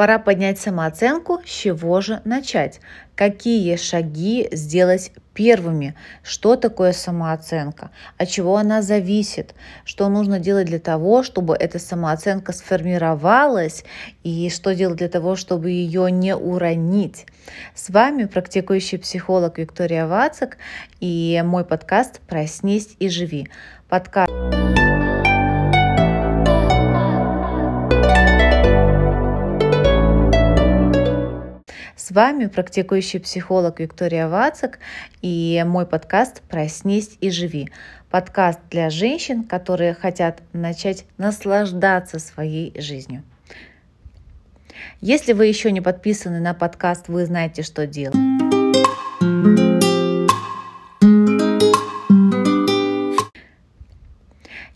Пора 0.00 0.18
поднять 0.18 0.58
самооценку, 0.58 1.42
с 1.44 1.50
чего 1.50 2.00
же 2.00 2.22
начать? 2.24 2.80
Какие 3.14 3.76
шаги 3.76 4.48
сделать 4.50 5.12
первыми? 5.34 5.94
Что 6.22 6.56
такое 6.56 6.92
самооценка? 6.92 7.90
От 8.16 8.30
чего 8.30 8.56
она 8.56 8.80
зависит? 8.80 9.54
Что 9.84 10.08
нужно 10.08 10.38
делать 10.38 10.68
для 10.68 10.78
того, 10.78 11.22
чтобы 11.22 11.54
эта 11.54 11.78
самооценка 11.78 12.54
сформировалась? 12.54 13.84
И 14.22 14.48
что 14.48 14.74
делать 14.74 14.96
для 14.96 15.10
того, 15.10 15.36
чтобы 15.36 15.70
ее 15.70 16.10
не 16.10 16.34
уронить? 16.34 17.26
С 17.74 17.90
вами 17.90 18.24
практикующий 18.24 18.98
психолог 18.98 19.58
Виктория 19.58 20.06
Вацак 20.06 20.56
и 21.00 21.42
мой 21.44 21.66
подкаст 21.66 22.20
«Проснись 22.20 22.96
и 23.00 23.10
живи». 23.10 23.50
Подкаст 23.90 24.32
С 32.10 32.12
вами 32.12 32.46
практикующий 32.46 33.20
психолог 33.20 33.78
Виктория 33.78 34.26
Вацак 34.26 34.80
и 35.22 35.62
мой 35.64 35.86
подкаст 35.86 36.42
«Проснись 36.42 37.16
и 37.20 37.30
живи». 37.30 37.70
Подкаст 38.10 38.58
для 38.68 38.90
женщин, 38.90 39.44
которые 39.44 39.94
хотят 39.94 40.42
начать 40.52 41.04
наслаждаться 41.18 42.18
своей 42.18 42.74
жизнью. 42.80 43.22
Если 45.00 45.34
вы 45.34 45.46
еще 45.46 45.70
не 45.70 45.80
подписаны 45.80 46.40
на 46.40 46.52
подкаст, 46.52 47.06
вы 47.06 47.26
знаете, 47.26 47.62
что 47.62 47.86
делать. 47.86 48.16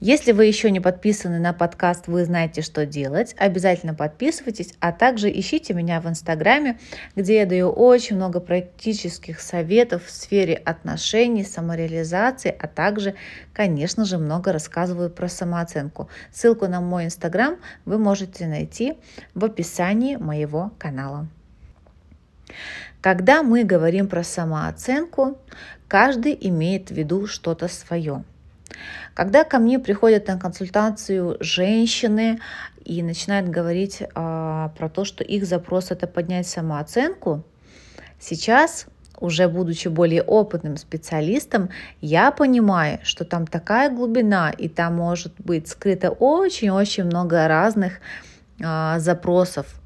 Если 0.04 0.32
вы 0.32 0.44
еще 0.44 0.70
не 0.70 0.80
подписаны 0.80 1.38
на 1.38 1.54
подкаст, 1.54 2.08
вы 2.08 2.26
знаете, 2.26 2.60
что 2.60 2.84
делать. 2.84 3.34
Обязательно 3.38 3.94
подписывайтесь, 3.94 4.74
а 4.78 4.92
также 4.92 5.30
ищите 5.30 5.72
меня 5.72 5.98
в 6.02 6.06
Инстаграме, 6.06 6.78
где 7.16 7.36
я 7.38 7.46
даю 7.46 7.70
очень 7.70 8.16
много 8.16 8.40
практических 8.40 9.41
советов 9.41 10.05
в 10.05 10.11
сфере 10.11 10.56
отношений, 10.56 11.42
самореализации, 11.42 12.55
а 12.61 12.69
также, 12.69 13.14
конечно 13.55 14.05
же, 14.05 14.19
много 14.19 14.52
рассказываю 14.52 15.08
про 15.08 15.27
самооценку. 15.27 16.11
Ссылку 16.30 16.68
на 16.68 16.83
мой 16.83 17.06
Инстаграм 17.06 17.56
вы 17.86 17.96
можете 17.96 18.46
найти 18.46 18.98
в 19.34 19.42
описании 19.46 20.16
моего 20.16 20.72
канала. 20.78 21.28
Когда 23.00 23.42
мы 23.42 23.64
говорим 23.64 24.06
про 24.06 24.22
самооценку, 24.22 25.39
каждый 25.89 26.36
имеет 26.42 26.91
в 26.91 26.94
виду 26.94 27.27
что-то 27.27 27.68
свое– 27.68 28.22
когда 29.15 29.45
ко 29.45 29.59
мне 29.59 29.79
приходят 29.79 30.27
на 30.27 30.39
консультацию 30.39 31.37
женщины 31.41 32.41
и 32.84 33.03
начинают 33.03 33.48
говорить 33.48 34.03
а, 34.15 34.70
про 34.77 34.89
то, 34.89 35.05
что 35.05 35.23
их 35.25 35.47
запрос 35.47 35.91
это 35.91 36.07
поднять 36.07 36.47
самооценку, 36.47 37.45
сейчас 38.19 38.87
уже 39.20 39.48
будучи 39.48 39.89
более 39.89 40.23
опытным 40.23 40.77
специалистом, 40.77 41.70
я 42.01 42.31
понимаю, 42.33 42.98
что 43.05 43.25
там 43.25 43.47
такая 43.47 43.89
глубина, 43.91 44.51
и 44.51 44.69
там 44.69 44.97
может 44.97 45.35
быть 45.39 45.69
скрыто 45.69 46.11
очень-очень 46.11 47.05
много 47.05 47.47
разных 47.47 48.01
а, 48.62 48.98
запросов, 48.98 49.81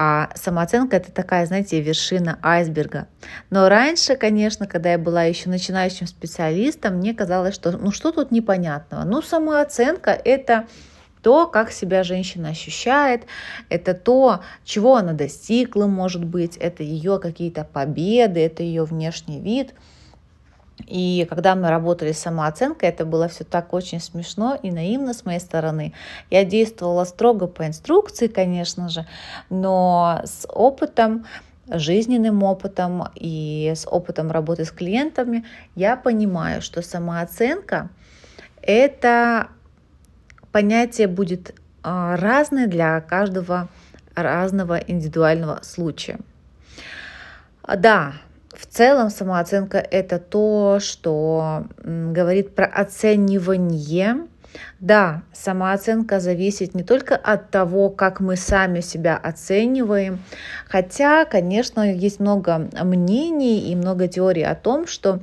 а 0.00 0.30
самооценка 0.36 0.96
это 0.96 1.10
такая, 1.10 1.44
знаете, 1.44 1.80
вершина 1.80 2.38
айсберга. 2.40 3.08
Но 3.50 3.68
раньше, 3.68 4.14
конечно, 4.14 4.68
когда 4.68 4.92
я 4.92 4.98
была 4.98 5.24
еще 5.24 5.50
начинающим 5.50 6.06
специалистом, 6.06 6.98
мне 6.98 7.14
казалось, 7.14 7.56
что 7.56 7.72
ну 7.72 7.90
что 7.90 8.12
тут 8.12 8.30
непонятного? 8.30 9.02
Ну 9.02 9.22
самооценка 9.22 10.12
это 10.12 10.68
то, 11.20 11.48
как 11.48 11.72
себя 11.72 12.04
женщина 12.04 12.50
ощущает, 12.50 13.24
это 13.70 13.92
то, 13.92 14.42
чего 14.64 14.94
она 14.94 15.14
достигла, 15.14 15.86
может 15.86 16.24
быть, 16.24 16.56
это 16.56 16.84
ее 16.84 17.18
какие-то 17.18 17.64
победы, 17.64 18.38
это 18.38 18.62
ее 18.62 18.84
внешний 18.84 19.40
вид– 19.40 19.74
и 20.86 21.26
когда 21.28 21.54
мы 21.54 21.68
работали 21.68 22.12
с 22.12 22.18
самооценкой, 22.18 22.88
это 22.88 23.04
было 23.04 23.28
все 23.28 23.44
так 23.44 23.72
очень 23.72 24.00
смешно 24.00 24.58
и 24.62 24.70
наивно 24.70 25.12
с 25.12 25.24
моей 25.24 25.40
стороны. 25.40 25.92
Я 26.30 26.44
действовала 26.44 27.04
строго 27.04 27.46
по 27.46 27.66
инструкции, 27.66 28.28
конечно 28.28 28.88
же, 28.88 29.06
но 29.50 30.20
с 30.24 30.46
опытом, 30.48 31.26
жизненным 31.70 32.42
опытом 32.42 33.08
и 33.14 33.72
с 33.74 33.86
опытом 33.86 34.30
работы 34.30 34.64
с 34.64 34.70
клиентами 34.70 35.44
я 35.74 35.96
понимаю, 35.96 36.62
что 36.62 36.80
самооценка– 36.82 37.90
это 38.62 39.48
понятие 40.52 41.08
будет 41.08 41.54
а, 41.82 42.16
разное 42.16 42.66
для 42.66 43.00
каждого 43.00 43.68
разного 44.14 44.78
индивидуального 44.78 45.60
случая. 45.62 46.18
Да, 47.76 48.14
в 48.58 48.66
целом 48.66 49.08
самооценка 49.10 49.78
это 49.78 50.18
то, 50.18 50.78
что 50.80 51.66
говорит 51.82 52.54
про 52.56 52.66
оценивание. 52.66 54.26
Да, 54.80 55.22
самооценка 55.32 56.18
зависит 56.18 56.74
не 56.74 56.82
только 56.82 57.14
от 57.14 57.50
того, 57.50 57.88
как 57.90 58.18
мы 58.18 58.34
сами 58.34 58.80
себя 58.80 59.16
оцениваем, 59.16 60.18
хотя, 60.66 61.24
конечно, 61.26 61.94
есть 61.94 62.18
много 62.18 62.68
мнений 62.82 63.70
и 63.70 63.76
много 63.76 64.08
теорий 64.08 64.42
о 64.42 64.56
том, 64.56 64.88
что 64.88 65.20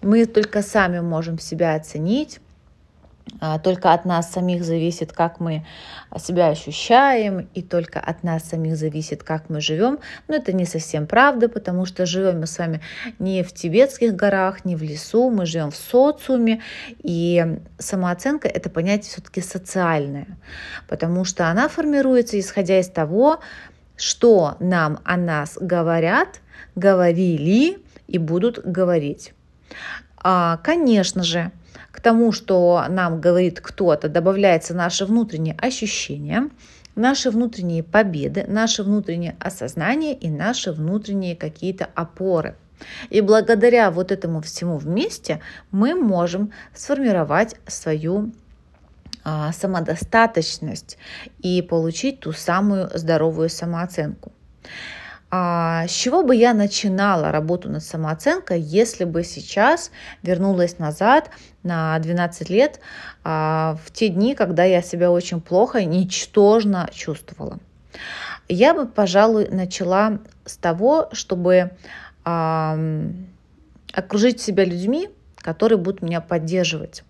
мы 0.00 0.24
только 0.24 0.62
сами 0.62 1.00
можем 1.00 1.38
себя 1.38 1.74
оценить, 1.74 2.40
только 3.62 3.92
от 3.92 4.04
нас 4.04 4.32
самих 4.32 4.64
зависит, 4.64 5.12
как 5.12 5.40
мы 5.40 5.66
себя 6.18 6.48
ощущаем, 6.48 7.48
и 7.54 7.62
только 7.62 8.00
от 8.00 8.22
нас 8.22 8.44
самих 8.44 8.76
зависит, 8.76 9.22
как 9.22 9.48
мы 9.48 9.60
живем. 9.60 9.98
Но 10.28 10.34
это 10.34 10.52
не 10.52 10.64
совсем 10.64 11.06
правда, 11.06 11.48
потому 11.48 11.86
что 11.86 12.06
живем 12.06 12.40
мы 12.40 12.46
с 12.46 12.58
вами 12.58 12.80
не 13.18 13.42
в 13.42 13.52
тибетских 13.52 14.14
горах, 14.14 14.64
не 14.64 14.76
в 14.76 14.82
лесу, 14.82 15.30
мы 15.30 15.46
живем 15.46 15.70
в 15.70 15.76
социуме, 15.76 16.62
и 17.02 17.58
самооценка 17.78 18.48
это 18.48 18.70
понятие 18.70 19.10
все-таки 19.12 19.40
социальное, 19.40 20.26
потому 20.88 21.24
что 21.24 21.48
она 21.48 21.68
формируется 21.68 22.38
исходя 22.38 22.78
из 22.78 22.88
того, 22.88 23.40
что 23.96 24.56
нам 24.60 25.00
о 25.04 25.16
нас 25.16 25.58
говорят, 25.60 26.40
говорили 26.74 27.78
и 28.06 28.18
будут 28.18 28.64
говорить. 28.64 29.34
А, 30.16 30.58
конечно 30.58 31.22
же, 31.22 31.52
к 31.98 32.00
тому, 32.00 32.30
что 32.30 32.84
нам 32.88 33.20
говорит 33.20 33.60
кто-то, 33.60 34.08
добавляется 34.08 34.72
наше 34.72 35.04
внутреннее 35.04 35.56
ощущение, 35.60 36.48
наши 36.94 37.28
внутренние 37.28 37.82
победы, 37.82 38.44
наше 38.46 38.84
внутреннее 38.84 39.34
осознание 39.40 40.14
и 40.14 40.30
наши 40.30 40.70
внутренние 40.70 41.34
какие-то 41.34 41.88
опоры. 41.96 42.54
И 43.10 43.20
благодаря 43.20 43.90
вот 43.90 44.12
этому 44.12 44.40
всему 44.42 44.78
вместе 44.78 45.40
мы 45.72 45.96
можем 45.96 46.52
сформировать 46.72 47.56
свою 47.66 48.30
а, 49.24 49.50
самодостаточность 49.50 50.98
и 51.40 51.62
получить 51.62 52.20
ту 52.20 52.30
самую 52.30 52.96
здоровую 52.96 53.48
самооценку. 53.48 54.30
А 55.30 55.86
с 55.86 55.90
чего 55.90 56.22
бы 56.22 56.34
я 56.34 56.54
начинала 56.54 57.30
работу 57.30 57.68
над 57.68 57.84
самооценкой, 57.84 58.60
если 58.60 59.04
бы 59.04 59.24
сейчас 59.24 59.90
вернулась 60.22 60.78
назад 60.78 61.30
на 61.62 61.98
12 61.98 62.48
лет 62.48 62.80
а, 63.24 63.76
в 63.84 63.90
те 63.92 64.08
дни, 64.08 64.34
когда 64.34 64.64
я 64.64 64.80
себя 64.80 65.10
очень 65.10 65.42
плохо, 65.42 65.84
ничтожно 65.84 66.88
чувствовала? 66.92 67.58
Я 68.48 68.72
бы, 68.72 68.86
пожалуй, 68.86 69.48
начала 69.50 70.18
с 70.46 70.56
того, 70.56 71.10
чтобы 71.12 71.72
а, 72.24 72.78
окружить 73.92 74.40
себя 74.40 74.64
людьми, 74.64 75.10
которые 75.36 75.76
будут 75.76 76.00
меня 76.00 76.22
поддерживать 76.22 77.04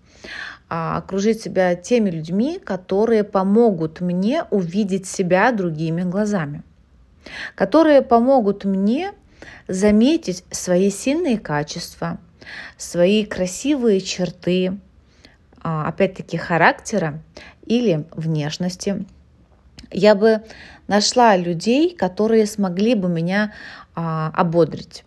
а, 0.68 0.98
окружить 0.98 1.40
себя 1.40 1.76
теми 1.76 2.10
людьми, 2.10 2.58
которые 2.58 3.22
помогут 3.22 4.00
мне 4.00 4.42
увидеть 4.50 5.06
себя 5.06 5.52
другими 5.52 6.02
глазами 6.02 6.64
которые 7.54 8.02
помогут 8.02 8.64
мне 8.64 9.12
заметить 9.66 10.44
свои 10.50 10.90
сильные 10.90 11.38
качества, 11.38 12.18
свои 12.76 13.24
красивые 13.24 14.00
черты, 14.00 14.78
а, 15.60 15.88
опять-таки 15.88 16.36
характера 16.36 17.22
или 17.66 18.06
внешности. 18.12 19.04
Я 19.90 20.14
бы 20.14 20.42
нашла 20.86 21.36
людей, 21.36 21.94
которые 21.94 22.46
смогли 22.46 22.94
бы 22.94 23.08
меня 23.08 23.52
а, 23.94 24.32
ободрить. 24.34 25.04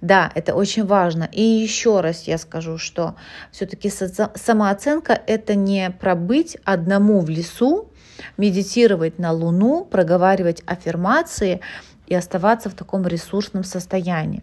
Да, 0.00 0.30
это 0.34 0.54
очень 0.54 0.84
важно. 0.84 1.28
И 1.32 1.42
еще 1.42 2.00
раз 2.00 2.24
я 2.24 2.38
скажу, 2.38 2.78
что 2.78 3.14
все-таки 3.52 3.90
самооценка 3.90 5.18
это 5.26 5.54
не 5.54 5.90
пробыть 5.90 6.56
одному 6.64 7.20
в 7.20 7.28
лесу 7.28 7.90
медитировать 8.36 9.18
на 9.18 9.32
Луну, 9.32 9.84
проговаривать 9.84 10.62
аффирмации 10.66 11.60
и 12.06 12.14
оставаться 12.14 12.70
в 12.70 12.74
таком 12.74 13.06
ресурсном 13.06 13.64
состоянии. 13.64 14.42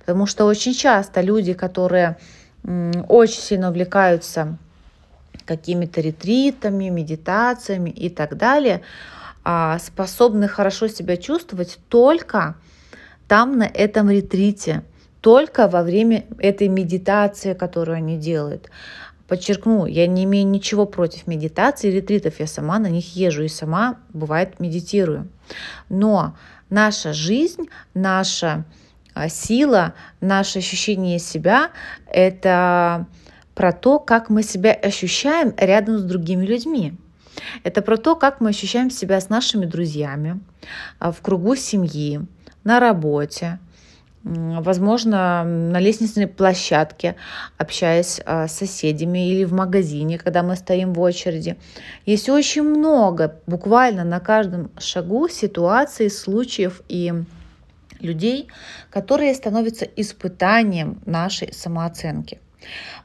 Потому 0.00 0.26
что 0.26 0.44
очень 0.44 0.74
часто 0.74 1.20
люди, 1.20 1.52
которые 1.52 2.18
очень 3.08 3.40
сильно 3.40 3.70
увлекаются 3.70 4.58
какими-то 5.44 6.00
ретритами, 6.00 6.88
медитациями 6.88 7.90
и 7.90 8.10
так 8.10 8.36
далее, 8.36 8.82
а, 9.44 9.78
способны 9.78 10.48
хорошо 10.48 10.88
себя 10.88 11.16
чувствовать 11.16 11.78
только 11.88 12.56
там, 13.28 13.58
на 13.58 13.64
этом 13.64 14.10
ретрите, 14.10 14.82
только 15.20 15.68
во 15.68 15.82
время 15.82 16.24
этой 16.38 16.68
медитации, 16.68 17.54
которую 17.54 17.96
они 17.96 18.16
делают. 18.16 18.70
Подчеркну, 19.28 19.86
я 19.86 20.06
не 20.06 20.24
имею 20.24 20.46
ничего 20.46 20.86
против 20.86 21.26
медитации, 21.26 21.90
ретритов, 21.90 22.38
я 22.38 22.46
сама 22.46 22.78
на 22.78 22.86
них 22.86 23.16
езжу 23.16 23.42
и 23.42 23.48
сама, 23.48 23.98
бывает, 24.12 24.60
медитирую. 24.60 25.28
Но 25.88 26.36
наша 26.70 27.12
жизнь, 27.12 27.68
наша 27.94 28.64
а, 29.14 29.28
сила, 29.28 29.94
наше 30.20 30.60
ощущение 30.60 31.18
себя– 31.18 31.70
это 32.12 33.06
про 33.54 33.72
то, 33.72 33.98
как 33.98 34.28
мы 34.28 34.42
себя 34.42 34.72
ощущаем 34.72 35.54
рядом 35.56 35.98
с 35.98 36.02
другими 36.02 36.44
людьми. 36.44 36.94
Это 37.64 37.82
про 37.82 37.96
то, 37.96 38.14
как 38.14 38.40
мы 38.40 38.50
ощущаем 38.50 38.90
себя 38.90 39.20
с 39.20 39.28
нашими 39.28 39.66
друзьями, 39.66 40.40
а, 40.98 41.10
в 41.10 41.20
кругу 41.20 41.56
семьи, 41.56 42.20
на 42.62 42.80
работе, 42.80 43.58
возможно, 44.26 45.44
на 45.44 45.78
лестничной 45.78 46.26
площадке, 46.26 47.14
общаясь 47.58 48.20
а, 48.24 48.48
с 48.48 48.52
соседями 48.54 49.30
или 49.30 49.44
в 49.44 49.52
магазине, 49.52 50.18
когда 50.18 50.42
мы 50.42 50.56
стоим 50.56 50.92
в 50.92 51.00
очереди. 51.00 51.56
Есть 52.06 52.28
очень 52.28 52.62
много, 52.62 53.36
буквально 53.46 54.02
на 54.02 54.18
каждом 54.18 54.70
шагу 54.78 55.28
ситуаций, 55.28 56.10
случаев 56.10 56.82
и 56.88 57.12
людей, 58.00 58.48
которые 58.90 59.32
становятся 59.32 59.84
испытанием 59.84 61.00
нашей 61.06 61.52
самооценки. 61.52 62.40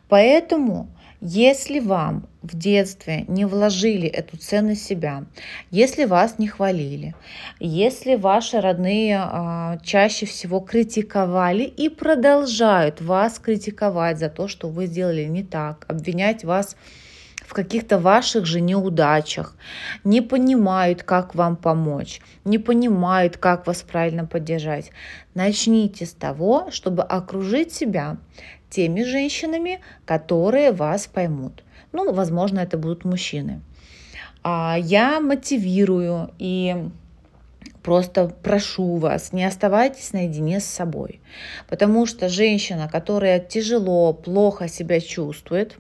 Поэтому 0.09 0.89
если 1.21 1.79
вам 1.79 2.27
в 2.41 2.57
детстве 2.57 3.25
не 3.27 3.45
вложили 3.45 4.07
эту 4.07 4.38
ценность 4.38 4.83
себя, 4.83 5.25
если 5.69 6.06
вас 6.06 6.39
не 6.39 6.47
хвалили, 6.47 7.13
если 7.59 8.15
ваши 8.15 8.59
родные 8.59 9.19
а, 9.21 9.77
чаще 9.83 10.25
всего 10.25 10.59
критиковали 10.59 11.63
и 11.63 11.89
продолжают 11.89 13.01
вас 13.01 13.38
критиковать 13.38 14.18
за 14.18 14.29
то, 14.29 14.47
что 14.47 14.68
вы 14.68 14.88
сделали 14.88 15.25
не 15.25 15.44
так, 15.44 15.85
обвинять 15.88 16.44
вас 16.44 16.75
в 17.45 17.53
каких-то 17.53 18.00
ваших 18.00 18.45
же 18.45 18.59
неудачах, 18.59 19.56
не 20.03 20.21
понимают, 20.21 21.03
как 21.03 21.35
вам 21.35 21.56
помочь, 21.56 22.21
не 22.45 22.57
понимают, 22.57 23.38
как 23.38 23.68
вас 23.68 23.83
правильно 23.83 24.25
поддержать. 24.25 24.91
Начните 25.35 26.06
с 26.06 26.13
того, 26.13 26.71
чтобы 26.71 27.03
окружить 27.03 27.73
себя 27.73 28.18
теми 28.71 29.03
женщинами, 29.03 29.81
которые 30.06 30.71
вас 30.71 31.06
поймут. 31.06 31.63
Ну, 31.91 32.12
возможно, 32.12 32.59
это 32.59 32.77
будут 32.77 33.06
мужчины. 33.06 33.62
А 34.44 34.77
я 34.79 35.19
мотивирую 35.19 36.31
и 36.39 36.75
просто 37.83 38.33
прошу 38.41 38.95
вас, 38.95 39.33
не 39.33 39.45
оставайтесь 39.45 40.13
наедине 40.13 40.59
с 40.59 40.65
собой. 40.65 41.19
Потому 41.68 42.06
что 42.06 42.29
женщина, 42.29 42.89
которая 42.91 43.39
тяжело, 43.39 44.13
плохо 44.13 44.68
себя 44.68 45.00
чувствует, 45.00 45.77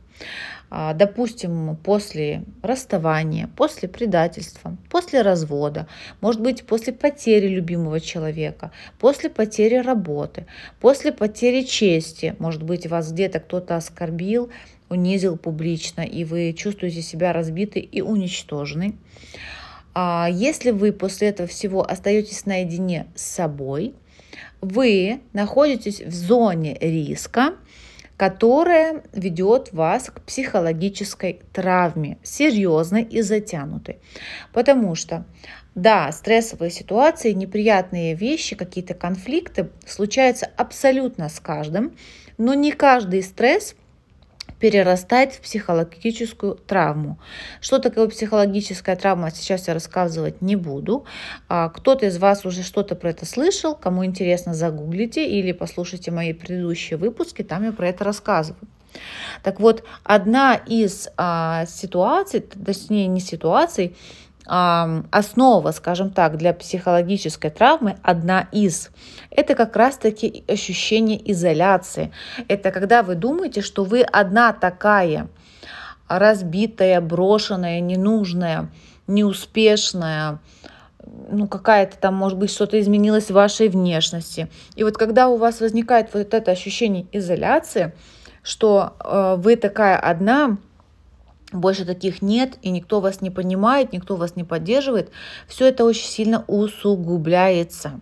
допустим, 0.71 1.75
после 1.83 2.43
расставания, 2.61 3.49
после 3.57 3.89
предательства, 3.89 4.77
после 4.89 5.21
развода, 5.21 5.87
может 6.21 6.39
быть, 6.39 6.63
после 6.63 6.93
потери 6.93 7.47
любимого 7.47 7.99
человека, 7.99 8.71
после 8.97 9.29
потери 9.29 9.75
работы, 9.75 10.45
после 10.79 11.11
потери 11.11 11.63
чести, 11.63 12.35
может 12.39 12.63
быть, 12.63 12.87
вас 12.87 13.11
где-то 13.11 13.41
кто-то 13.41 13.75
оскорбил, 13.75 14.49
унизил 14.89 15.37
публично, 15.37 16.01
и 16.01 16.23
вы 16.23 16.53
чувствуете 16.53 17.01
себя 17.01 17.33
разбитой 17.33 17.81
и 17.81 18.01
уничтоженной. 18.01 18.95
А 19.93 20.29
если 20.31 20.71
вы 20.71 20.93
после 20.93 21.29
этого 21.29 21.49
всего 21.49 21.83
остаетесь 21.83 22.45
наедине 22.45 23.07
с 23.15 23.23
собой, 23.23 23.93
вы 24.61 25.19
находитесь 25.33 25.99
в 25.99 26.13
зоне 26.13 26.77
риска, 26.79 27.55
которая 28.21 29.01
ведет 29.13 29.73
вас 29.73 30.11
к 30.11 30.21
психологической 30.21 31.41
травме, 31.53 32.19
серьезной 32.21 33.01
и 33.01 33.23
затянутой. 33.23 33.97
Потому 34.53 34.93
что 34.93 35.25
да, 35.73 36.11
стрессовые 36.11 36.69
ситуации, 36.69 37.31
неприятные 37.31 38.13
вещи, 38.13 38.55
какие-то 38.55 38.93
конфликты 38.93 39.71
случаются 39.87 40.47
абсолютно 40.55 41.29
с 41.29 41.39
каждым, 41.39 41.97
но 42.37 42.53
не 42.53 42.73
каждый 42.73 43.23
стресс 43.23 43.73
перерастает 44.61 45.33
в 45.33 45.41
психологическую 45.41 46.55
травму. 46.55 47.19
Что 47.59 47.79
такое 47.79 48.07
психологическая 48.07 48.95
травма, 48.95 49.31
сейчас 49.31 49.67
я 49.67 49.73
рассказывать 49.73 50.41
не 50.41 50.55
буду. 50.55 51.05
А, 51.49 51.69
кто-то 51.69 52.05
из 52.05 52.19
вас 52.19 52.45
уже 52.45 52.61
что-то 52.61 52.95
про 52.95 53.09
это 53.09 53.25
слышал, 53.25 53.75
кому 53.75 54.05
интересно, 54.05 54.53
загуглите 54.53 55.27
или 55.27 55.51
послушайте 55.51 56.11
мои 56.11 56.31
предыдущие 56.33 56.97
выпуски, 56.97 57.41
там 57.41 57.63
я 57.63 57.71
про 57.71 57.89
это 57.89 58.03
рассказываю. 58.03 58.67
Так 59.41 59.59
вот, 59.59 59.83
одна 60.03 60.55
из 60.55 61.09
а, 61.17 61.65
ситуаций, 61.65 62.41
точнее 62.41 63.07
не 63.07 63.19
ситуаций, 63.19 63.95
основа, 64.53 65.71
скажем 65.71 66.09
так, 66.09 66.37
для 66.37 66.53
психологической 66.53 67.49
травмы, 67.51 67.95
одна 68.03 68.49
из, 68.51 68.89
это 69.29 69.55
как 69.55 69.77
раз-таки 69.77 70.43
ощущение 70.45 71.31
изоляции. 71.31 72.11
Это 72.49 72.71
когда 72.71 73.01
вы 73.01 73.15
думаете, 73.15 73.61
что 73.61 73.85
вы 73.85 74.01
одна 74.01 74.51
такая 74.51 75.29
разбитая, 76.09 76.99
брошенная, 76.99 77.79
ненужная, 77.79 78.69
неуспешная, 79.07 80.39
ну, 81.29 81.47
какая-то 81.47 81.97
там, 81.97 82.15
может 82.15 82.37
быть, 82.37 82.51
что-то 82.51 82.77
изменилось 82.77 83.27
в 83.27 83.33
вашей 83.33 83.69
внешности. 83.69 84.49
И 84.75 84.83
вот 84.83 84.97
когда 84.97 85.29
у 85.29 85.37
вас 85.37 85.61
возникает 85.61 86.13
вот 86.13 86.33
это 86.33 86.51
ощущение 86.51 87.07
изоляции, 87.13 87.93
что 88.43 88.97
э, 88.99 89.35
вы 89.37 89.55
такая 89.55 89.97
одна, 89.97 90.57
больше 91.51 91.85
таких 91.85 92.21
нет, 92.21 92.57
и 92.61 92.69
никто 92.69 93.01
вас 93.01 93.21
не 93.21 93.29
понимает, 93.29 93.93
никто 93.93 94.15
вас 94.15 94.35
не 94.35 94.43
поддерживает, 94.43 95.09
все 95.47 95.67
это 95.67 95.85
очень 95.85 96.07
сильно 96.07 96.43
усугубляется. 96.47 97.99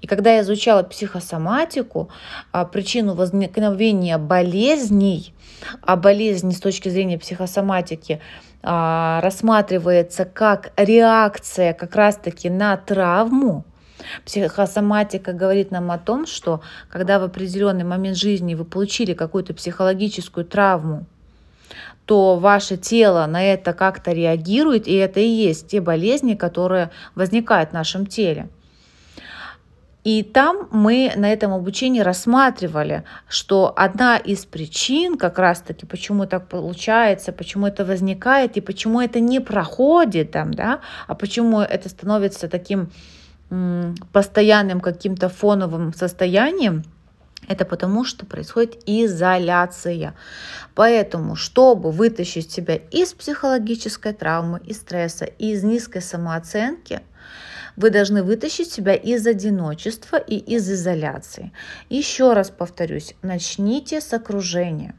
И 0.00 0.06
когда 0.06 0.34
я 0.34 0.40
изучала 0.40 0.82
психосоматику, 0.82 2.08
а, 2.50 2.64
причину 2.64 3.14
возникновения 3.14 4.18
болезней, 4.18 5.32
а 5.82 5.96
болезнь 5.96 6.52
с 6.52 6.60
точки 6.60 6.88
зрения 6.88 7.18
психосоматики 7.18 8.20
а, 8.62 9.20
рассматривается 9.22 10.24
как 10.24 10.72
реакция 10.76 11.74
как 11.74 11.94
раз-таки 11.94 12.50
на 12.50 12.76
травму, 12.76 13.64
Психосоматика 14.24 15.32
говорит 15.32 15.70
нам 15.70 15.90
о 15.92 15.98
том, 15.98 16.26
что 16.26 16.60
когда 16.88 17.20
в 17.20 17.22
определенный 17.22 17.84
момент 17.84 18.16
жизни 18.16 18.54
вы 18.54 18.64
получили 18.64 19.14
какую-то 19.14 19.54
психологическую 19.54 20.44
травму, 20.44 21.06
то 22.06 22.36
ваше 22.36 22.76
тело 22.76 23.26
на 23.26 23.42
это 23.42 23.72
как-то 23.72 24.12
реагирует, 24.12 24.88
и 24.88 24.94
это 24.94 25.20
и 25.20 25.26
есть 25.26 25.68
те 25.68 25.80
болезни, 25.80 26.34
которые 26.34 26.90
возникают 27.14 27.70
в 27.70 27.74
нашем 27.74 28.06
теле. 28.06 28.48
И 30.04 30.24
там 30.24 30.66
мы 30.72 31.12
на 31.14 31.32
этом 31.32 31.52
обучении 31.52 32.00
рассматривали, 32.00 33.04
что 33.28 33.72
одна 33.76 34.16
из 34.16 34.44
причин 34.44 35.16
как 35.16 35.38
раз-таки, 35.38 35.86
почему 35.86 36.26
так 36.26 36.48
получается, 36.48 37.30
почему 37.30 37.68
это 37.68 37.84
возникает 37.84 38.56
и 38.56 38.60
почему 38.60 39.00
это 39.00 39.20
не 39.20 39.38
проходит 39.38 40.32
там, 40.32 40.52
да, 40.52 40.80
а 41.06 41.14
почему 41.14 41.60
это 41.60 41.88
становится 41.88 42.48
таким 42.48 42.90
постоянным 44.12 44.80
каким-то 44.80 45.28
фоновым 45.28 45.92
состоянием, 45.94 46.82
это 47.48 47.64
потому, 47.64 48.04
что 48.04 48.24
происходит 48.24 48.82
изоляция. 48.86 50.14
Поэтому, 50.74 51.36
чтобы 51.36 51.90
вытащить 51.90 52.50
себя 52.50 52.76
из 52.76 53.12
психологической 53.12 54.12
травмы, 54.12 54.60
из 54.64 54.78
стресса, 54.78 55.24
из 55.24 55.62
низкой 55.64 56.02
самооценки, 56.02 57.00
вы 57.76 57.90
должны 57.90 58.22
вытащить 58.22 58.70
себя 58.70 58.94
из 58.94 59.26
одиночества 59.26 60.16
и 60.16 60.36
из 60.36 60.70
изоляции. 60.70 61.52
Еще 61.88 62.32
раз 62.32 62.50
повторюсь, 62.50 63.14
начните 63.22 64.00
с 64.00 64.12
окружения. 64.12 64.94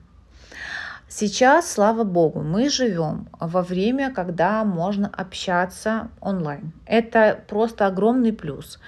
Сейчас, 1.16 1.72
слава 1.72 2.04
богу, 2.04 2.42
мы 2.42 2.70
живем 2.70 3.28
во 3.40 3.62
время, 3.62 4.12
когда 4.12 4.64
можно 4.64 5.08
общаться 5.08 6.10
онлайн. 6.20 6.74
Это 6.88 7.40
просто 7.48 7.86
огромный 7.86 8.34
плюс. 8.34 8.80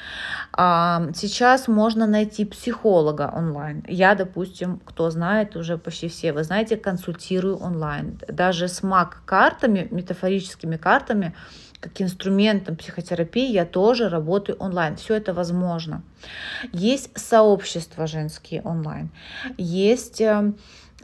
А, 0.51 1.03
сейчас 1.13 1.67
можно 1.67 2.07
найти 2.07 2.43
психолога 2.45 3.31
онлайн. 3.31 3.83
Я, 3.87 4.15
допустим, 4.15 4.81
кто 4.85 5.11
знает, 5.11 5.55
уже 5.55 5.77
почти 5.77 6.07
все, 6.07 6.33
вы 6.33 6.43
знаете, 6.43 6.77
консультирую 6.77 7.57
онлайн. 7.57 8.19
Даже 8.27 8.69
с 8.69 8.81
МАК-картами, 8.81 9.87
метафорическими 9.91 10.77
картами, 10.77 11.35
как 11.79 12.01
инструментом 12.01 12.75
психотерапии 12.75 13.51
я 13.51 13.65
тоже 13.65 14.09
работаю 14.09 14.57
онлайн. 14.57 14.95
Все 14.95 15.13
это 15.13 15.31
возможно. 15.31 16.01
Есть 16.73 17.11
сообщества 17.15 18.07
женские 18.07 18.63
онлайн. 18.63 19.11
Есть 19.57 20.21
э, 20.21 20.53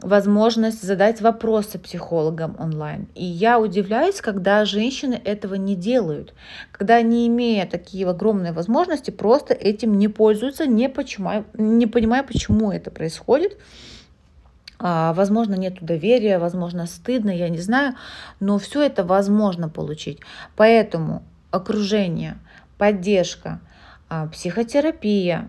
возможность 0.02 0.82
задать 0.82 1.20
вопросы 1.20 1.78
психологам 1.78 2.56
онлайн. 2.58 3.08
И 3.14 3.24
я 3.24 3.58
удивляюсь, 3.58 4.20
когда 4.20 4.64
женщины 4.64 5.20
этого 5.24 5.54
не 5.54 5.76
делают, 5.76 6.34
когда 6.72 7.00
не 7.02 7.28
имея 7.28 7.66
такие 7.66 8.06
огромные 8.08 8.52
возможности, 8.52 9.10
просто 9.10 9.54
этим 9.54 9.96
не 9.96 10.08
пользуются, 10.08 10.66
не, 10.66 10.88
почему, 10.88 11.44
не 11.54 11.86
понимая, 11.86 12.22
почему 12.22 12.72
это 12.72 12.90
происходит. 12.90 13.56
А, 14.78 15.12
возможно, 15.14 15.54
нет 15.54 15.78
доверия, 15.80 16.38
возможно, 16.38 16.86
стыдно, 16.86 17.30
я 17.30 17.48
не 17.48 17.58
знаю, 17.58 17.94
но 18.40 18.58
все 18.58 18.82
это 18.82 19.04
возможно 19.04 19.68
получить. 19.68 20.18
Поэтому 20.56 21.22
окружение, 21.52 22.36
поддержка, 22.78 23.60
а, 24.08 24.26
психотерапия, 24.26 25.48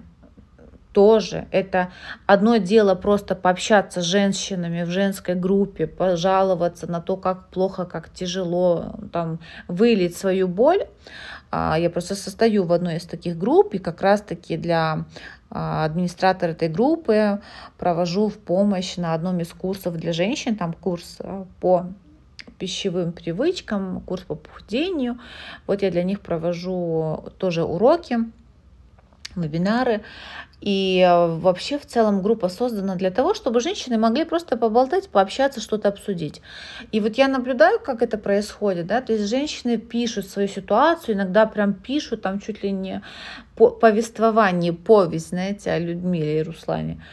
тоже. 0.93 1.47
Это 1.51 1.91
одно 2.25 2.57
дело 2.57 2.95
просто 2.95 3.35
пообщаться 3.35 4.01
с 4.01 4.05
женщинами 4.05 4.83
в 4.83 4.89
женской 4.89 5.35
группе, 5.35 5.87
пожаловаться 5.87 6.89
на 6.89 7.01
то, 7.01 7.17
как 7.17 7.49
плохо, 7.49 7.85
как 7.85 8.09
тяжело, 8.13 8.95
там, 9.11 9.39
вылить 9.67 10.15
свою 10.15 10.47
боль. 10.47 10.85
А, 11.51 11.77
я 11.77 11.89
просто 11.89 12.15
состою 12.15 12.63
в 12.63 12.71
одной 12.71 12.97
из 12.97 13.05
таких 13.05 13.37
групп, 13.37 13.73
и 13.73 13.79
как 13.79 14.01
раз-таки 14.01 14.55
для 14.55 15.05
а, 15.49 15.85
администратора 15.85 16.51
этой 16.51 16.69
группы 16.69 17.41
провожу 17.77 18.29
в 18.29 18.37
помощь 18.37 18.97
на 18.97 19.13
одном 19.13 19.39
из 19.39 19.49
курсов 19.49 19.97
для 19.97 20.13
женщин, 20.13 20.55
там 20.55 20.73
курс 20.73 21.17
а, 21.19 21.45
по 21.59 21.87
пищевым 22.57 23.11
привычкам, 23.11 24.01
курс 24.01 24.23
по 24.23 24.35
похудению. 24.35 25.19
Вот 25.67 25.81
я 25.81 25.91
для 25.91 26.03
них 26.03 26.21
провожу 26.21 27.25
тоже 27.37 27.63
уроки, 27.63 28.17
вебинары. 29.35 30.01
И 30.61 31.05
э, 31.05 31.37
вообще 31.39 31.77
в 31.77 31.85
целом 31.85 32.21
группа 32.21 32.47
создана 32.47 32.95
для 32.95 33.11
того, 33.11 33.33
чтобы 33.33 33.59
женщины 33.59 33.97
могли 33.97 34.23
просто 34.23 34.55
поболтать, 34.55 35.09
пообщаться, 35.09 35.59
что-то 35.59 35.89
обсудить. 35.89 36.41
И 36.93 37.01
вот 37.01 37.15
я 37.15 37.27
наблюдаю, 37.27 37.79
как 37.79 38.01
это 38.01 38.17
происходит, 38.17 38.87
да, 38.87 39.01
то 39.01 39.11
есть 39.11 39.27
женщины 39.29 39.77
пишут 39.77 40.27
свою 40.27 40.47
ситуацию, 40.47 41.15
иногда 41.15 41.45
прям 41.45 41.73
пишут 41.73 42.21
там 42.21 42.39
чуть 42.39 42.63
ли 42.63 42.71
не 42.71 43.01
по 43.57 43.71
повествование, 43.71 44.71
повесть, 44.71 45.29
знаете, 45.29 45.71
о 45.71 45.79
Людмиле 45.79 46.39
и 46.39 46.43
Руслане. 46.43 47.03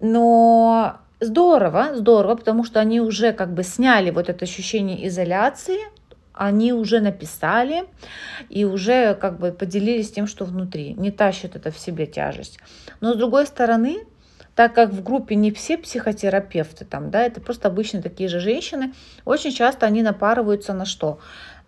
Но 0.00 0.96
здорово, 1.20 1.94
здорово, 1.94 2.34
потому 2.34 2.64
что 2.64 2.80
они 2.80 3.00
уже 3.00 3.32
как 3.32 3.54
бы 3.54 3.62
сняли 3.62 4.10
вот 4.10 4.28
это 4.28 4.44
ощущение 4.44 5.06
изоляции, 5.06 5.78
они 6.36 6.72
уже 6.72 7.00
написали 7.00 7.84
и 8.50 8.64
уже 8.64 9.14
как 9.14 9.40
бы 9.40 9.50
поделились 9.50 10.12
тем, 10.12 10.26
что 10.26 10.44
внутри, 10.44 10.94
не 10.94 11.10
тащат 11.10 11.56
это 11.56 11.70
в 11.70 11.78
себе 11.78 12.06
тяжесть. 12.06 12.58
Но 13.00 13.14
с 13.14 13.16
другой 13.16 13.46
стороны, 13.46 14.04
так 14.54 14.74
как 14.74 14.90
в 14.90 15.02
группе 15.02 15.34
не 15.34 15.50
все 15.50 15.78
психотерапевты 15.78 16.84
там, 16.84 17.10
да, 17.10 17.22
это 17.22 17.40
просто 17.40 17.68
обычно 17.68 18.02
такие 18.02 18.28
же 18.28 18.38
женщины, 18.38 18.92
очень 19.24 19.50
часто 19.50 19.86
они 19.86 20.02
напарываются 20.02 20.74
на 20.74 20.84
что? 20.84 21.18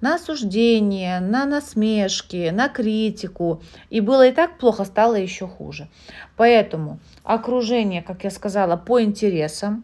На 0.00 0.14
осуждение, 0.14 1.18
на 1.18 1.44
насмешки, 1.44 2.50
на 2.52 2.68
критику. 2.68 3.62
И 3.90 4.00
было 4.00 4.28
и 4.28 4.32
так 4.32 4.58
плохо, 4.58 4.84
стало 4.84 5.16
еще 5.16 5.48
хуже. 5.48 5.88
Поэтому 6.36 7.00
окружение, 7.24 8.02
как 8.02 8.22
я 8.22 8.30
сказала, 8.30 8.76
по 8.76 9.02
интересам, 9.02 9.82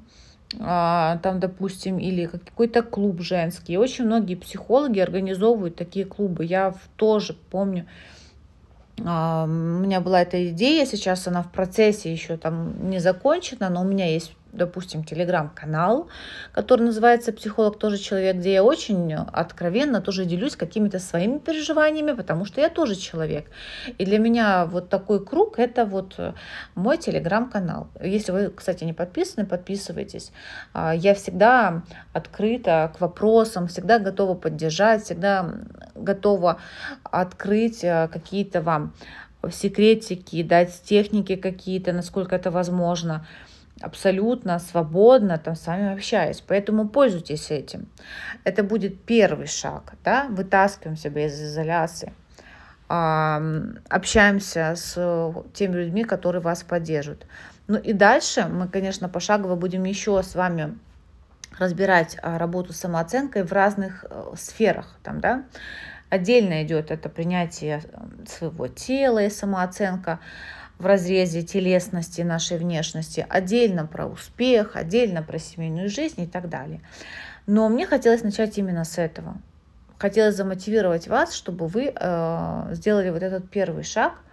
там, 0.50 1.40
допустим, 1.40 1.98
или 1.98 2.26
какой-то 2.26 2.82
клуб 2.82 3.20
женский. 3.20 3.76
Очень 3.76 4.04
многие 4.04 4.36
психологи 4.36 5.00
организовывают 5.00 5.76
такие 5.76 6.04
клубы. 6.04 6.44
Я 6.44 6.74
тоже 6.96 7.34
помню, 7.50 7.86
а, 9.04 9.44
у 9.44 9.48
меня 9.48 10.00
была 10.00 10.22
эта 10.22 10.50
идея, 10.50 10.86
сейчас 10.86 11.26
она 11.26 11.42
в 11.42 11.50
процессе 11.50 12.12
еще 12.12 12.36
там 12.36 12.90
не 12.90 13.00
закончена, 13.00 13.68
но 13.68 13.82
у 13.82 13.84
меня 13.84 14.06
есть 14.06 14.36
допустим, 14.56 15.04
телеграм-канал, 15.04 16.08
который 16.52 16.82
называется 16.82 17.32
«Психолог 17.32 17.78
тоже 17.78 17.98
человек», 17.98 18.36
где 18.36 18.54
я 18.54 18.64
очень 18.64 19.14
откровенно 19.14 20.00
тоже 20.00 20.24
делюсь 20.24 20.56
какими-то 20.56 20.98
своими 20.98 21.38
переживаниями, 21.38 22.12
потому 22.12 22.44
что 22.44 22.60
я 22.60 22.68
тоже 22.68 22.94
человек. 22.94 23.46
И 23.98 24.04
для 24.04 24.18
меня 24.18 24.66
вот 24.66 24.88
такой 24.88 25.24
круг– 25.24 25.58
это 25.58 25.84
вот 25.84 26.18
мой 26.74 26.98
телеграм-канал. 26.98 27.88
Если 28.00 28.32
вы, 28.32 28.50
кстати, 28.50 28.84
не 28.84 28.92
подписаны, 28.92 29.46
подписывайтесь. 29.46 30.32
А, 30.72 30.94
я 30.94 31.14
всегда 31.14 31.82
открыта 32.12 32.92
к 32.96 33.00
вопросам, 33.00 33.68
всегда 33.68 33.98
готова 33.98 34.34
поддержать, 34.34 35.04
всегда 35.04 35.54
готова 35.94 36.58
открыть 37.02 37.84
а, 37.84 38.08
какие-то 38.08 38.60
вам 38.60 38.92
секретики, 39.52 40.42
дать 40.42 40.82
техники 40.82 41.36
какие-то, 41.36 41.92
насколько 41.92 42.36
это 42.36 42.50
возможно 42.50 43.26
абсолютно 43.80 44.58
свободно 44.58 45.38
там 45.38 45.54
с 45.56 45.66
вами 45.66 45.92
общаюсь. 45.92 46.42
Поэтому 46.46 46.88
пользуйтесь 46.88 47.50
этим. 47.50 47.88
Это 48.44 48.62
будет 48.62 49.02
первый 49.04 49.46
шаг. 49.46 49.94
Да? 50.04 50.26
Вытаскиваем 50.30 50.96
себя 50.96 51.26
из 51.26 51.40
изоляции. 51.40 52.12
Общаемся 52.88 54.74
с 54.76 54.94
теми 55.54 55.76
людьми, 55.76 56.04
которые 56.04 56.42
вас 56.42 56.62
поддержат. 56.62 57.26
Ну 57.66 57.78
и 57.78 57.92
дальше 57.92 58.46
мы, 58.46 58.68
конечно, 58.68 59.08
пошагово 59.08 59.56
будем 59.56 59.84
еще 59.84 60.22
с 60.22 60.34
вами 60.34 60.78
разбирать 61.58 62.16
а, 62.20 62.38
работу 62.38 62.72
с 62.72 62.78
самооценкой 62.78 63.44
в 63.44 63.52
разных 63.52 64.04
э, 64.08 64.34
сферах. 64.36 64.96
Там, 65.02 65.20
да? 65.20 65.44
Отдельно 66.10 66.62
идет 66.62 66.90
это 66.90 67.08
принятие 67.08 67.80
э, 67.84 68.26
своего 68.26 68.68
тела 68.68 69.24
и 69.24 69.30
самооценка 69.30 70.20
в 70.78 70.86
разрезе 70.86 71.42
телесности 71.42 72.22
нашей 72.22 72.58
внешности, 72.58 73.26
отдельно 73.28 73.86
про 73.86 74.06
успех, 74.06 74.76
отдельно 74.76 75.22
про 75.22 75.38
семейную 75.38 75.88
жизнь 75.88 76.22
и 76.22 76.26
так 76.26 76.48
далее. 76.48 76.80
Но 77.46 77.68
мне 77.68 77.86
хотелось 77.86 78.22
начать 78.22 78.58
именно 78.58 78.84
с 78.84 78.98
этого. 78.98 79.36
Хотелось 79.98 80.34
замотивировать 80.34 81.08
вас, 81.08 81.34
чтобы 81.34 81.66
вы 81.66 81.92
э, 81.94 82.68
сделали 82.72 83.10
вот 83.10 83.22
этот 83.22 83.48
первый 83.50 83.84
шаг– 83.84 84.14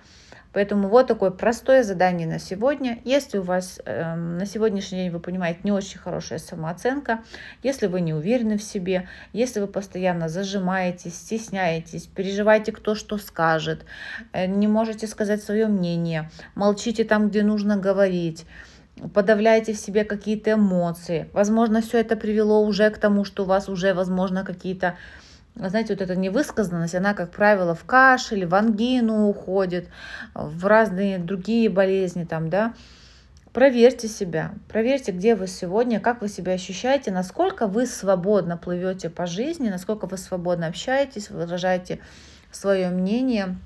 Поэтому 0.54 0.90
вот 0.90 1.08
такое 1.08 1.32
простое 1.32 1.84
задание 1.84 2.28
на 2.28 2.40
сегодня. 2.40 3.00
Если 3.06 3.38
у 3.38 3.42
вас 3.42 3.80
э, 3.86 4.16
на 4.16 4.46
сегодняшний 4.46 5.00
день, 5.00 5.12
вы 5.12 5.20
понимаете, 5.20 5.62
не 5.64 5.72
очень 5.72 6.00
хорошая 6.00 6.40
самооценка, 6.40 7.22
если 7.64 7.88
вы 7.88 8.02
не 8.02 8.14
уверены 8.14 8.58
в 8.58 8.64
себе, 8.64 9.08
если 9.32 9.62
вы 9.62 9.68
постоянно 9.68 10.28
зажимаетесь, 10.28 11.16
стесняетесь, 11.16 12.08
переживаете, 12.08 12.72
кто 12.72 12.96
что 12.96 13.18
скажет, 13.18 13.86
э, 14.34 14.46
не 14.46 14.68
можете 14.68 15.08
сказать 15.08 15.42
свое 15.42 15.68
мнение, 15.68 16.30
молчите 16.56 17.06
там, 17.06 17.30
где 17.30 17.44
нужно 17.44 17.78
говорить, 17.78 18.46
подавляете 19.14 19.74
в 19.74 19.78
себе 19.78 20.04
какие-то 20.04 20.54
эмоции. 20.54 21.30
Возможно, 21.34 21.82
все 21.82 22.00
это 22.00 22.16
привело 22.18 22.62
уже 22.66 22.90
к 22.90 22.98
тому, 22.98 23.24
что 23.24 23.44
у 23.44 23.46
вас 23.46 23.70
уже, 23.70 23.94
возможно, 23.94 24.44
какие-то 24.44 24.96
знаете, 25.56 25.94
вот 25.94 26.02
эта 26.02 26.16
невысказанность, 26.16 26.96
она, 26.96 27.14
как 27.14 27.32
правило, 27.32 27.76
в 27.76 27.84
кашель, 27.84 28.46
в 28.46 28.56
ангину 28.56 29.28
уходит, 29.28 29.90
в 30.34 30.66
разные 30.66 31.20
другие 31.20 31.70
болезни 31.70 32.24
там, 32.24 32.50
да. 32.50 32.74
Проверьте 33.54 34.08
себя, 34.08 34.54
проверьте, 34.70 35.12
где 35.12 35.36
вы 35.36 35.48
сегодня, 35.48 36.00
как 36.00 36.22
вы 36.22 36.30
себя 36.30 36.54
ощущаете, 36.54 37.12
насколько 37.12 37.68
вы 37.68 37.86
свободно 37.86 38.56
плывете 38.56 39.10
по 39.10 39.26
жизни, 39.26 39.70
насколько 39.70 40.08
вы 40.08 40.18
свободно 40.18 40.68
общаетесь, 40.68 41.30
выражаете 41.30 42.00
свое 42.50 42.88
мнение, 42.90 43.58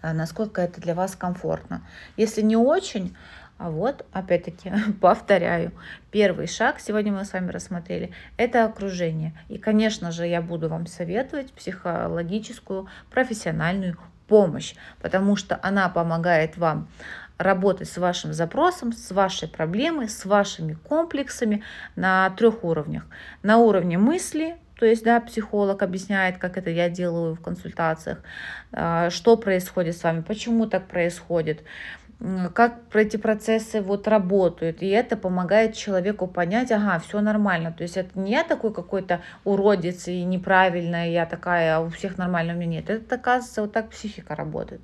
а 0.00 0.14
насколько 0.14 0.62
это 0.62 0.80
для 0.80 0.94
вас 0.94 1.16
комфортно. 1.16 1.82
Если 2.16 2.40
не 2.40 2.56
очень, 2.56 3.14
а 3.60 3.68
вот, 3.68 4.06
опять-таки, 4.12 4.72
повторяю, 5.02 5.72
первый 6.10 6.46
шаг, 6.46 6.80
сегодня 6.80 7.12
мы 7.12 7.26
с 7.26 7.34
вами 7.34 7.50
рассмотрели, 7.50 8.10
это 8.38 8.64
окружение. 8.64 9.34
И, 9.50 9.58
конечно 9.58 10.12
же, 10.12 10.26
я 10.26 10.40
буду 10.40 10.70
вам 10.70 10.86
советовать 10.86 11.52
психологическую, 11.52 12.88
профессиональную 13.10 13.98
помощь, 14.28 14.74
потому 15.02 15.36
что 15.36 15.60
она 15.62 15.90
помогает 15.90 16.56
вам 16.56 16.88
работать 17.36 17.90
с 17.90 17.98
вашим 17.98 18.32
запросом, 18.32 18.94
с 18.94 19.10
вашей 19.10 19.46
проблемой, 19.46 20.08
с 20.08 20.24
вашими 20.24 20.72
комплексами 20.72 21.62
на 21.96 22.30
трех 22.30 22.64
уровнях. 22.64 23.04
На 23.42 23.58
уровне 23.58 23.98
мысли, 23.98 24.56
то 24.78 24.86
есть, 24.86 25.04
да, 25.04 25.20
психолог 25.20 25.82
объясняет, 25.82 26.38
как 26.38 26.56
это 26.56 26.70
я 26.70 26.88
делаю 26.88 27.34
в 27.34 27.42
консультациях, 27.42 28.20
а, 28.72 29.10
что 29.10 29.36
происходит 29.36 29.98
с 29.98 30.02
вами, 30.02 30.22
почему 30.22 30.66
так 30.66 30.88
происходит 30.88 31.62
как 32.54 32.80
эти 32.92 33.16
процессы 33.16 33.80
вот 33.80 34.06
работают. 34.06 34.82
И 34.82 34.88
это 34.88 35.16
помогает 35.16 35.74
человеку 35.74 36.26
понять, 36.26 36.70
ага, 36.70 36.98
все 36.98 37.20
нормально. 37.20 37.72
То 37.72 37.82
есть 37.82 37.96
это 37.96 38.18
не 38.18 38.32
я 38.32 38.44
такой 38.44 38.74
какой-то 38.74 39.22
уродец 39.44 40.08
и 40.08 40.22
неправильная, 40.24 41.08
я 41.08 41.24
такая, 41.24 41.76
а 41.76 41.80
у 41.80 41.88
всех 41.88 42.18
нормально, 42.18 42.52
у 42.52 42.56
меня 42.56 42.80
нет. 42.80 42.90
Это, 42.90 43.14
оказывается, 43.14 43.62
вот 43.62 43.72
так 43.72 43.90
психика 43.90 44.36
работает. 44.36 44.82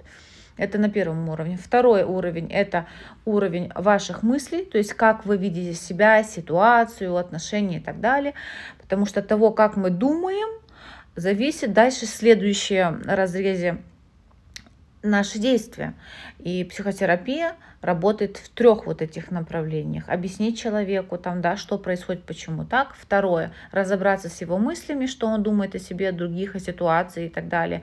Это 0.56 0.78
на 0.78 0.88
первом 0.88 1.28
уровне. 1.28 1.58
Второй 1.62 2.02
уровень– 2.02 2.50
это 2.50 2.86
уровень 3.26 3.70
ваших 3.74 4.22
мыслей, 4.22 4.64
то 4.64 4.78
есть 4.78 4.94
как 4.94 5.26
вы 5.26 5.36
видите 5.36 5.74
себя, 5.74 6.22
ситуацию, 6.22 7.14
отношения 7.16 7.76
и 7.76 7.80
так 7.80 8.00
далее. 8.00 8.32
Потому 8.80 9.04
что 9.04 9.20
того, 9.20 9.50
как 9.50 9.76
мы 9.76 9.90
думаем, 9.90 10.48
зависит 11.14 11.74
дальше 11.74 12.06
следующее 12.06 12.98
разрезе 13.04 13.82
наши 15.02 15.38
действия. 15.38 15.94
И 16.38 16.64
психотерапия 16.64 17.54
работает 17.80 18.38
в 18.38 18.48
трех 18.48 18.86
вот 18.86 19.02
этих 19.02 19.30
направлениях. 19.30 20.08
Объяснить 20.08 20.58
человеку, 20.58 21.18
там, 21.18 21.40
да, 21.40 21.56
что 21.56 21.78
происходит, 21.78 22.24
почему 22.24 22.64
так. 22.64 22.94
Второе, 22.98 23.52
разобраться 23.70 24.28
с 24.28 24.40
его 24.40 24.58
мыслями, 24.58 25.06
что 25.06 25.28
он 25.28 25.42
думает 25.42 25.74
о 25.74 25.78
себе, 25.78 26.08
о 26.08 26.12
других, 26.12 26.56
о 26.56 26.60
ситуации 26.60 27.26
и 27.26 27.28
так 27.28 27.48
далее. 27.48 27.82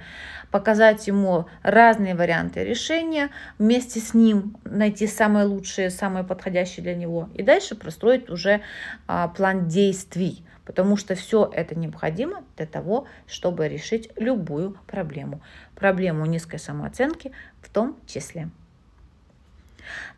Показать 0.52 1.08
ему 1.08 1.46
разные 1.62 2.16
варианты 2.16 2.64
решения, 2.64 3.30
вместе 3.58 4.00
с 4.00 4.14
ним 4.14 4.58
найти 4.66 5.08
самые 5.08 5.46
лучшие, 5.46 5.90
самые 5.90 6.24
подходящие 6.24 6.84
для 6.84 6.96
него. 6.96 7.30
И 7.34 7.44
дальше 7.44 7.76
простроить 7.76 8.30
уже 8.30 8.62
а, 9.08 9.30
план 9.30 9.68
действий 9.68 10.44
потому 10.66 10.98
что 10.98 11.16
все 11.16 11.50
это 11.54 11.76
необходимо 11.76 12.44
для 12.58 12.66
того, 12.66 13.08
чтобы 13.28 13.68
решить 13.68 14.10
любую 14.18 14.78
проблему. 14.88 15.42
Проблему 15.76 16.26
низкой 16.26 16.60
самооценки 16.60 17.32
в 17.62 17.70
том 17.70 17.98
числе. 18.06 18.50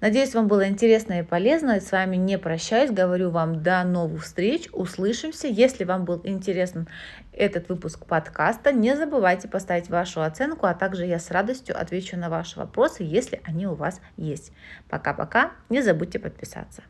Надеюсь, 0.02 0.34
вам 0.34 0.48
было 0.48 0.68
интересно 0.68 1.20
и 1.20 1.24
полезно. 1.24 1.80
С 1.80 1.92
вами 1.92 2.16
не 2.16 2.38
прощаюсь. 2.38 2.92
Говорю 2.92 3.32
вам 3.32 3.64
до 3.64 3.84
новых 3.84 4.24
встреч. 4.24 4.70
Услышимся. 4.72 5.48
Если 5.48 5.84
вам 5.84 6.06
был 6.06 6.22
интересен 6.24 6.88
этот 7.34 7.70
выпуск 7.70 8.06
подкаста, 8.06 8.72
не 8.72 8.96
забывайте 8.96 9.48
поставить 9.48 9.90
вашу 9.90 10.22
оценку, 10.22 10.68
а 10.68 10.74
также 10.74 11.06
я 11.06 11.20
с 11.20 11.32
радостью 11.32 11.80
отвечу 11.80 12.18
на 12.18 12.30
ваши 12.30 12.60
вопросы, 12.60 13.04
если 13.04 13.42
они 13.44 13.68
у 13.68 13.74
вас 13.74 14.02
есть. 14.18 14.52
Пока-пока. 14.90 15.52
Не 15.70 15.82
забудьте 15.82 16.20
подписаться. 16.20 16.84